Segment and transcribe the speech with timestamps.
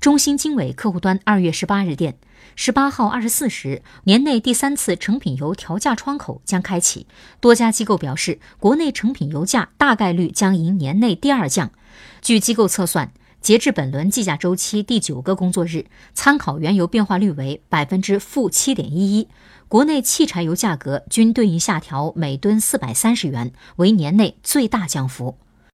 [0.00, 2.16] 中新经纬客户端二月十八日电
[2.56, 7.06] 十八号二十四时年内第三次成品油调价窗口将开启。
[7.38, 11.70] 多家机构表示国内成品油价大概率将迎年内第二降。
[12.22, 19.28] 据机构测算截至本轮计价周期第九个工作日参考原油变化率为百分之负七点一一
[19.68, 25.36] 国内汽柴油价格均对应下调每吨四百三十元为年内最大降幅。